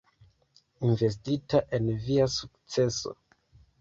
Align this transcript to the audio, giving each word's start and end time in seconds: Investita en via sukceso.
Investita 0.87 1.61
en 1.79 1.93
via 2.07 2.27
sukceso. 2.39 3.15